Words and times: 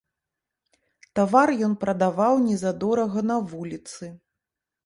Тавар 1.19 1.49
ён 1.69 1.75
прадаваў 1.83 2.33
незадорага 2.49 3.19
на 3.33 3.37
вуліцы. 3.53 4.05